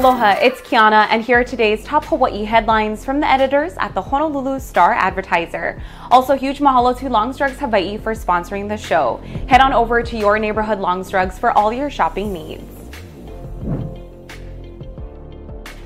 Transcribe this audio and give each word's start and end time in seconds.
Aloha, 0.00 0.38
it's 0.40 0.62
Kiana, 0.62 1.06
and 1.10 1.22
here 1.22 1.40
are 1.40 1.44
today's 1.44 1.84
top 1.84 2.06
Hawaii 2.06 2.42
headlines 2.44 3.04
from 3.04 3.20
the 3.20 3.30
editors 3.30 3.74
at 3.76 3.92
the 3.92 4.00
Honolulu 4.00 4.58
Star 4.58 4.94
Advertiser. 4.94 5.78
Also, 6.10 6.34
huge 6.38 6.58
mahalo 6.58 6.98
to 6.98 7.10
Longs 7.10 7.36
Drugs 7.36 7.58
Hawaii 7.58 7.98
for 7.98 8.14
sponsoring 8.14 8.66
the 8.66 8.78
show. 8.78 9.20
Head 9.46 9.60
on 9.60 9.74
over 9.74 10.02
to 10.02 10.16
your 10.16 10.38
neighborhood 10.38 10.78
Longs 10.78 11.10
Drugs 11.10 11.38
for 11.38 11.50
all 11.50 11.70
your 11.70 11.90
shopping 11.90 12.32
needs. 12.32 12.64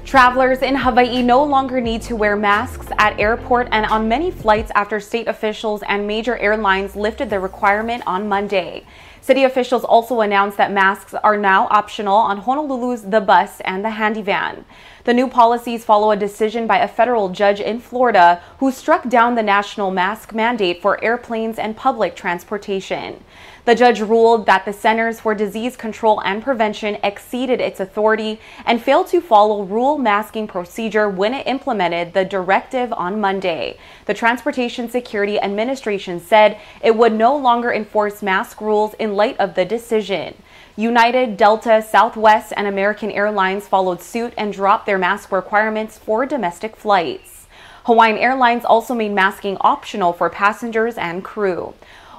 Travelers 0.05 0.63
in 0.63 0.77
Hawaii 0.77 1.21
no 1.21 1.43
longer 1.43 1.81
need 1.81 2.01
to 2.03 2.15
wear 2.15 2.37
masks 2.37 2.87
at 2.99 3.19
airport 3.19 3.67
and 3.73 3.85
on 3.87 4.09
many 4.09 4.31
flights 4.31 4.71
after 4.77 5.01
state 5.01 5.27
officials 5.27 5.83
and 5.89 6.07
major 6.07 6.37
airlines 6.37 6.95
lifted 6.95 7.31
the 7.31 7.41
requirement 7.41 8.05
on 8.07 8.29
Monday. 8.29 8.87
City 9.25 9.45
officials 9.45 9.85
also 9.85 10.21
announced 10.21 10.59
that 10.59 10.71
masks 10.71 11.15
are 11.15 11.39
now 11.39 11.67
optional 11.71 12.15
on 12.15 12.43
Honolulu's 12.43 13.05
The 13.05 13.23
Bus 13.23 13.63
and 13.63 13.83
the 13.83 13.89
Handy 13.89 14.21
Van. 14.21 14.67
The 15.05 15.15
new 15.15 15.29
policies 15.29 15.83
follow 15.83 16.11
a 16.11 16.17
decision 16.17 16.67
by 16.67 16.79
a 16.79 16.89
federal 16.89 17.31
judge 17.31 17.59
in 17.59 17.81
Florida 17.81 18.43
who 18.59 18.71
struck 18.71 19.09
down 19.09 19.35
the 19.35 19.43
national 19.43 19.91
mask 19.91 20.35
mandate 20.35 20.83
for 20.83 21.03
airplanes 21.03 21.59
and 21.59 21.75
public 21.75 22.15
transportation. 22.15 23.25
The 23.67 23.75
judge 23.75 24.01
ruled 24.01 24.45
that 24.45 24.67
the 24.67 24.75
Centers 24.75 25.21
for 25.21 25.35
Disease 25.35 25.75
Control 25.75 26.21
and 26.21 26.43
Prevention 26.43 26.99
exceeded 27.03 27.63
its 27.63 27.81
authority 27.81 28.39
and 28.67 28.83
failed 28.83 29.07
to 29.07 29.23
follow 29.23 29.67
rulemaking 29.67 30.49
procedure 30.49 31.09
when 31.09 31.33
it 31.33 31.47
implemented 31.47 32.13
the 32.13 32.27
directive 32.27 32.93
on 32.93 33.23
Monday. 33.23 33.79
The 34.05 34.13
Transportation 34.13 34.91
Security 34.91 35.41
Administration 35.41 36.21
said 36.21 36.59
it 36.83 36.95
would 36.95 37.15
no 37.15 37.35
longer 37.35 37.73
enforce 37.73 38.23
mask 38.23 38.61
rules 38.61 38.93
in 38.95 39.14
light 39.15 39.39
of 39.39 39.55
the 39.55 39.65
decision. 39.65 40.35
United, 40.77 41.37
Delta, 41.37 41.81
Southwest, 41.81 42.53
and 42.57 42.67
American 42.67 43.11
Airlines 43.11 43.69
followed 43.69 44.03
suit 44.03 44.35
and 44.37 44.53
dropped 44.53 44.87
their 44.87 44.99
mask 44.99 45.31
requirements 45.31 45.97
for 45.97 46.27
domestic 46.27 46.77
flights. 46.77 47.47
Hawaiian 47.85 48.19
Airlines 48.19 48.65
also 48.65 48.95
made 48.95 49.13
masking 49.13 49.57
optional 49.61 50.13
for 50.13 50.29
passengers 50.31 50.97
and 50.97 51.23
crew. 51.23 51.75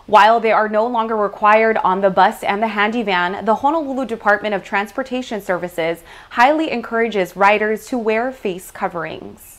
While 0.06 0.40
they 0.40 0.52
are 0.52 0.70
no 0.70 0.86
longer 0.86 1.18
required 1.18 1.78
on 1.78 2.02
the 2.02 2.12
bus 2.12 2.44
and 2.44 2.62
the 2.62 2.68
handy 2.68 3.02
van, 3.02 3.44
the 3.44 3.56
Honolulu 3.56 4.06
Department 4.06 4.54
of 4.54 4.64
Transportation 4.64 5.42
Services 5.42 6.04
highly 6.30 6.72
encourages 6.72 7.36
riders 7.36 7.88
to 7.88 7.98
wear 7.98 8.32
face 8.32 8.70
coverings. 8.70 9.55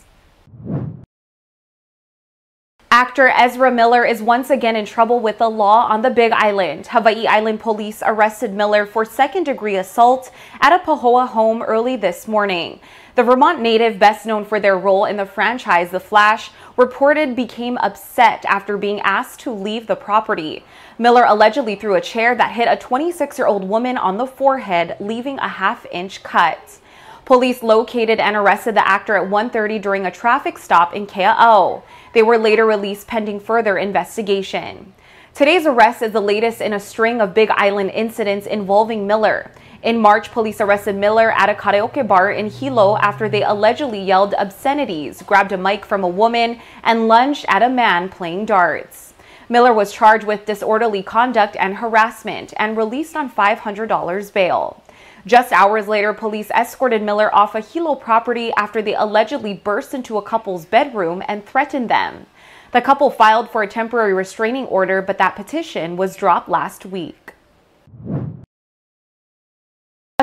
Actor 2.97 3.29
Ezra 3.29 3.71
Miller 3.71 4.07
is 4.07 4.23
once 4.23 4.49
again 4.49 4.75
in 4.75 4.87
trouble 4.87 5.21
with 5.21 5.37
the 5.37 5.51
law 5.51 5.85
on 5.85 6.01
the 6.01 6.09
Big 6.09 6.33
Island. 6.33 6.87
Hawaii 6.87 7.27
Island 7.27 7.61
police 7.61 8.03
arrested 8.03 8.55
Miller 8.55 8.87
for 8.87 9.05
second 9.05 9.45
degree 9.45 9.77
assault 9.77 10.31
at 10.63 10.73
a 10.73 10.83
Pahoa 10.83 11.29
home 11.29 11.63
early 11.63 11.97
this 11.97 12.27
morning. 12.27 12.81
The 13.15 13.23
Vermont 13.23 13.61
native, 13.61 13.99
best 13.99 14.25
known 14.25 14.47
for 14.47 14.59
their 14.59 14.79
role 14.79 15.05
in 15.05 15.19
the 15.19 15.27
franchise 15.27 15.91
The 15.91 16.01
Flash, 16.01 16.51
reported 16.79 17.37
became 17.37 17.77
upset 17.79 18.47
after 18.47 18.79
being 18.79 19.01
asked 19.01 19.41
to 19.41 19.53
leave 19.53 19.87
the 19.87 19.95
property. 19.95 20.65
Miller 20.99 21.25
allegedly 21.27 21.75
threw 21.75 21.97
a 21.97 22.01
chair 22.01 22.35
that 22.35 22.53
hit 22.53 22.67
a 22.67 22.77
26 22.77 23.37
year 23.39 23.47
old 23.47 23.69
woman 23.69 23.99
on 23.99 24.17
the 24.17 24.27
forehead, 24.27 24.97
leaving 25.01 25.39
a 25.41 25.49
half 25.49 25.85
inch 25.93 26.23
cut. 26.23 26.79
Police 27.27 27.65
located 27.65 28.21
and 28.21 28.37
arrested 28.37 28.77
the 28.77 28.89
actor 28.89 29.17
at 29.17 29.29
1:30 29.29 29.81
during 29.81 30.07
a 30.07 30.13
traffic 30.13 30.57
stop 30.57 30.95
in 30.95 31.09
Kea'au. 31.09 31.83
They 32.13 32.23
were 32.23 32.39
later 32.39 32.65
released 32.65 33.09
pending 33.09 33.41
further 33.41 33.77
investigation. 33.77 34.93
Today's 35.35 35.67
arrest 35.67 36.03
is 36.03 36.13
the 36.13 36.21
latest 36.21 36.61
in 36.61 36.73
a 36.73 36.79
string 36.79 37.21
of 37.21 37.35
Big 37.35 37.51
Island 37.51 37.91
incidents 37.91 38.47
involving 38.47 39.09
Miller. 39.09 39.51
In 39.83 39.99
March, 39.99 40.31
police 40.31 40.61
arrested 40.61 40.95
Miller 40.95 41.33
at 41.33 41.51
a 41.51 41.55
karaoke 41.55 42.07
bar 42.07 42.31
in 42.31 42.49
Hilo 42.49 42.97
after 42.99 43.29
they 43.29 43.43
allegedly 43.43 44.01
yelled 44.01 44.35
obscenities, 44.39 45.23
grabbed 45.23 45.51
a 45.51 45.59
mic 45.59 45.85
from 45.85 46.05
a 46.05 46.09
woman, 46.23 46.61
and 46.85 47.09
lunged 47.09 47.45
at 47.49 47.61
a 47.61 47.69
man 47.69 48.09
playing 48.09 48.45
darts. 48.45 49.15
Miller 49.49 49.73
was 49.73 49.93
charged 49.93 50.25
with 50.25 50.45
disorderly 50.45 51.03
conduct 51.03 51.57
and 51.59 51.77
harassment 51.77 52.53
and 52.57 52.77
released 52.77 53.15
on 53.15 53.31
$500 53.31 54.33
bail. 54.33 54.83
Just 55.25 55.53
hours 55.53 55.89
later, 55.89 56.13
police 56.13 56.51
escorted 56.51 57.03
Miller 57.03 57.35
off 57.35 57.55
a 57.55 57.61
Hilo 57.61 57.95
property 57.95 58.53
after 58.57 58.83
they 58.83 58.95
allegedly 58.95 59.55
burst 59.55 59.95
into 59.95 60.19
a 60.19 60.23
couple's 60.23 60.65
bedroom 60.65 61.23
and 61.29 61.45
threatened 61.45 61.89
them. 61.89 62.27
The 62.73 62.81
couple 62.83 63.11
filed 63.11 63.51
for 63.51 63.63
a 63.63 63.69
temporary 63.69 64.15
restraining 64.15 64.67
order, 64.67 65.01
but 65.01 65.19
that 65.19 65.37
petition 65.37 65.97
was 65.97 66.17
dropped 66.17 66.49
last 66.49 66.85
week. 66.85 67.33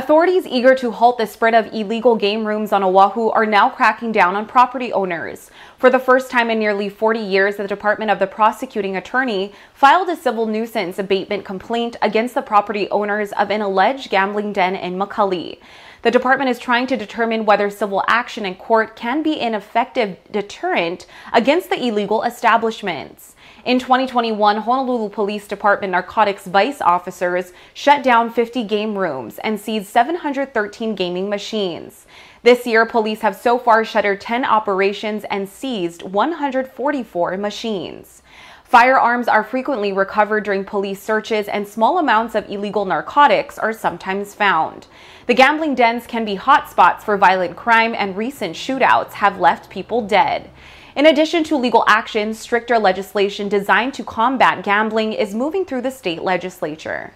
Authorities 0.03 0.45
eager 0.45 0.75
to 0.75 0.91
halt 0.91 1.17
the 1.17 1.25
spread 1.25 1.55
of 1.55 1.73
illegal 1.73 2.17
game 2.17 2.45
rooms 2.45 2.73
on 2.73 2.83
Oahu 2.83 3.29
are 3.29 3.45
now 3.45 3.69
cracking 3.69 4.11
down 4.11 4.35
on 4.35 4.45
property 4.45 4.91
owners. 4.91 5.49
For 5.77 5.89
the 5.89 5.97
first 5.97 6.29
time 6.29 6.49
in 6.49 6.59
nearly 6.59 6.89
40 6.89 7.21
years, 7.21 7.55
the 7.55 7.69
Department 7.69 8.11
of 8.11 8.19
the 8.19 8.27
Prosecuting 8.27 8.97
Attorney 8.97 9.53
filed 9.73 10.09
a 10.09 10.17
civil 10.17 10.45
nuisance 10.45 10.99
abatement 10.99 11.45
complaint 11.45 11.95
against 12.01 12.35
the 12.35 12.41
property 12.41 12.89
owners 12.89 13.31
of 13.31 13.49
an 13.49 13.61
alleged 13.61 14.09
gambling 14.09 14.51
den 14.51 14.75
in 14.75 14.99
McCully. 14.99 15.59
The 16.01 16.11
department 16.11 16.49
is 16.49 16.59
trying 16.59 16.87
to 16.87 16.97
determine 16.97 17.45
whether 17.45 17.69
civil 17.69 18.03
action 18.09 18.45
in 18.45 18.55
court 18.55 18.97
can 18.97 19.23
be 19.23 19.39
an 19.39 19.55
effective 19.55 20.17
deterrent 20.29 21.05
against 21.31 21.69
the 21.69 21.81
illegal 21.81 22.23
establishments. 22.23 23.37
In 23.65 23.79
2021, 23.79 24.57
Honolulu 24.57 25.07
Police 25.07 25.47
Department 25.47 25.91
narcotics 25.91 26.47
vice 26.47 26.81
officers 26.81 27.53
shut 27.73 28.03
down 28.03 28.29
50 28.29 28.65
game 28.65 28.97
rooms 28.97 29.39
and 29.39 29.57
seized 29.57 29.87
713 29.87 30.95
gaming 30.95 31.29
machines. 31.29 32.05
This 32.41 32.67
year, 32.67 32.85
police 32.85 33.21
have 33.21 33.37
so 33.37 33.57
far 33.57 33.85
shuttered 33.85 34.19
10 34.19 34.43
operations 34.43 35.23
and 35.29 35.47
seized 35.47 36.01
144 36.01 37.37
machines. 37.37 38.21
Firearms 38.65 39.29
are 39.29 39.45
frequently 39.45 39.93
recovered 39.93 40.43
during 40.43 40.65
police 40.65 41.01
searches, 41.01 41.47
and 41.47 41.65
small 41.65 41.99
amounts 41.99 42.35
of 42.35 42.49
illegal 42.49 42.83
narcotics 42.83 43.57
are 43.57 43.71
sometimes 43.71 44.35
found. 44.35 44.87
The 45.27 45.35
gambling 45.35 45.75
dens 45.75 46.05
can 46.05 46.25
be 46.25 46.35
hotspots 46.35 47.01
for 47.03 47.15
violent 47.15 47.55
crime, 47.55 47.95
and 47.97 48.17
recent 48.17 48.57
shootouts 48.57 49.13
have 49.13 49.39
left 49.39 49.69
people 49.69 50.05
dead. 50.05 50.49
In 50.95 51.07
addition 51.07 51.43
to 51.45 51.57
legal 51.57 51.83
action, 51.87 52.35
stricter 52.35 52.77
legislation 52.77 53.49
designed 53.49 53.95
to 53.95 54.03
combat 54.03 54.63
gambling 54.63 55.13
is 55.13 55.33
moving 55.33 55.65
through 55.65 55.81
the 55.81 55.89
state 55.89 56.21
legislature. 56.21 57.13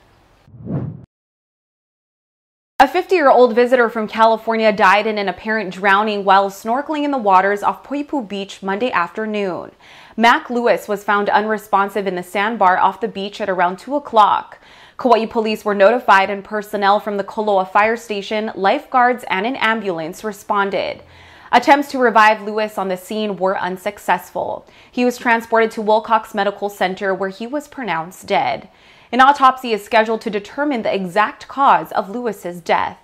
A 2.80 2.88
50 2.88 3.16
year 3.16 3.30
old 3.30 3.54
visitor 3.54 3.88
from 3.90 4.08
California 4.08 4.72
died 4.72 5.06
in 5.06 5.20
an 5.20 5.30
apparent 5.30 5.74
drowning 5.74 6.24
while 6.24 6.50
snorkeling 6.50 7.04
in 7.04 7.12
the 7.12 7.18
waters 7.20 7.62
off 7.62 7.84
Poipu 7.84 8.28
Beach 8.28 8.64
Monday 8.64 8.92
afternoon. 8.92 9.72
Mac 10.16 10.50
Lewis 10.50 10.88
was 10.88 11.04
found 11.04 11.30
unresponsive 11.30 12.08
in 12.08 12.16
the 12.16 12.24
sandbar 12.24 12.78
off 12.78 13.02
the 13.02 13.08
beach 13.08 13.40
at 13.42 13.50
around 13.50 13.78
2 13.78 13.96
o'clock. 13.96 14.60
Kauai 14.98 15.28
police 15.28 15.64
were 15.64 15.76
notified 15.76 16.32
and 16.32 16.44
personnel 16.44 17.00
from 17.00 17.18
the 17.18 17.24
Koloa 17.24 17.72
fire 17.72 17.98
station, 17.98 18.52
lifeguards, 18.56 19.24
and 19.30 19.46
an 19.46 19.56
ambulance 19.58 20.24
responded. 20.24 21.04
Attempts 21.52 21.92
to 21.92 22.00
revive 22.00 22.42
Lewis 22.42 22.78
on 22.78 22.88
the 22.88 22.98
scene 22.98 23.38
were 23.38 23.58
unsuccessful. 23.58 24.66
He 24.92 25.06
was 25.06 25.18
transported 25.18 25.72
to 25.72 25.82
Wilcox 25.82 26.34
Medical 26.34 26.70
Center 26.70 27.14
where 27.14 27.30
he 27.30 27.48
was 27.48 27.68
pronounced 27.68 28.28
dead. 28.28 28.70
An 29.12 29.22
autopsy 29.22 29.72
is 29.72 29.84
scheduled 29.84 30.22
to 30.22 30.30
determine 30.30 30.82
the 30.82 30.94
exact 30.94 31.48
cause 31.48 31.92
of 31.94 32.10
Lewis's 32.10 32.60
death. 32.60 32.98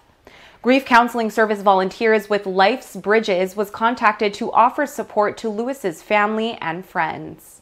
Grief 0.61 0.85
Counseling 0.85 1.29
Service 1.29 1.61
volunteers 1.61 2.29
with 2.29 2.45
Life's 2.45 2.95
Bridges 2.95 3.55
was 3.55 3.69
contacted 3.69 4.33
to 4.35 4.51
offer 4.51 4.85
support 4.85 5.37
to 5.37 5.49
Lewis's 5.49 6.01
family 6.01 6.57
and 6.61 6.85
friends. 6.85 7.61